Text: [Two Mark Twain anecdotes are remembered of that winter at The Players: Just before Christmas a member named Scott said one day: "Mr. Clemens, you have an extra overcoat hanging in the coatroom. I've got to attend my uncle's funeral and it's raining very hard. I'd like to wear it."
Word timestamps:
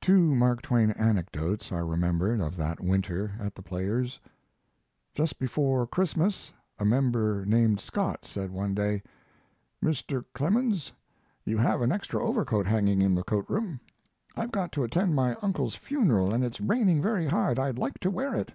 [Two 0.00 0.32
Mark 0.36 0.62
Twain 0.62 0.92
anecdotes 0.92 1.72
are 1.72 1.84
remembered 1.84 2.40
of 2.40 2.56
that 2.56 2.78
winter 2.78 3.32
at 3.40 3.56
The 3.56 3.62
Players: 3.62 4.20
Just 5.12 5.40
before 5.40 5.88
Christmas 5.88 6.52
a 6.78 6.84
member 6.84 7.44
named 7.44 7.80
Scott 7.80 8.24
said 8.24 8.52
one 8.52 8.74
day: 8.74 9.02
"Mr. 9.84 10.24
Clemens, 10.34 10.92
you 11.44 11.58
have 11.58 11.82
an 11.82 11.90
extra 11.90 12.22
overcoat 12.24 12.66
hanging 12.68 13.02
in 13.02 13.16
the 13.16 13.24
coatroom. 13.24 13.80
I've 14.36 14.52
got 14.52 14.70
to 14.70 14.84
attend 14.84 15.16
my 15.16 15.34
uncle's 15.42 15.74
funeral 15.74 16.32
and 16.32 16.44
it's 16.44 16.60
raining 16.60 17.02
very 17.02 17.26
hard. 17.26 17.58
I'd 17.58 17.76
like 17.76 17.98
to 18.02 18.10
wear 18.12 18.36
it." 18.36 18.52